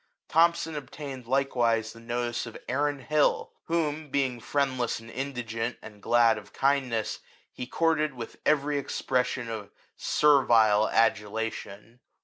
Thomson 0.29 0.75
obtained 0.75 1.27
likewise 1.27 1.93
the 1.93 1.99
notice 1.99 2.47
of 2.47 2.57
Aaron 2.67 3.01
Hill, 3.01 3.51
whom 3.65 4.09
(being 4.09 4.39
friend 4.39 4.79
less 4.79 4.99
and 4.99 5.11
indigent, 5.11 5.77
and 5.79 6.01
glad 6.01 6.39
of 6.39 6.53
kindness) 6.53 7.19
he 7.53 7.67
courted 7.67 8.15
with 8.15 8.37
every 8.43 8.79
expression 8.79 9.47
of 9.47 9.69
servile 9.95 10.87
adu 10.91 11.29
lation. 11.31 11.99